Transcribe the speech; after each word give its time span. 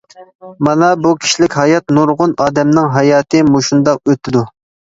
مانا 0.67 0.87
بۇ 1.03 1.11
كىشىلىك 1.25 1.59
ھايات، 1.61 1.95
نۇرغۇن 1.99 2.35
ئادەمنىڭ 2.47 2.89
ھاياتى 2.99 3.45
مۇشۇنداق 3.53 4.05
ئۆتىدۇ. 4.15 4.47